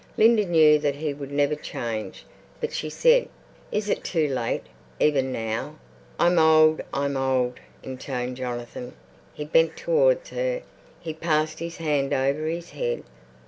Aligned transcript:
Linda 0.17 0.43
knew 0.43 0.79
that 0.79 0.95
he 0.95 1.13
would 1.13 1.31
never 1.31 1.53
change, 1.53 2.25
but 2.59 2.73
she 2.73 2.89
said, 2.89 3.29
"Is 3.71 3.87
it 3.87 4.03
too 4.03 4.27
late, 4.27 4.63
even 4.99 5.31
now?" 5.31 5.75
"I'm 6.17 6.39
old—I'm 6.39 7.15
old," 7.15 7.59
intoned 7.83 8.37
Jonathan. 8.37 8.93
He 9.35 9.45
bent 9.45 9.77
towards 9.77 10.31
her, 10.31 10.63
he 10.99 11.13
passed 11.13 11.59
his 11.59 11.77
hand 11.77 12.13
over 12.13 12.47
his 12.47 12.71
head. 12.71 13.03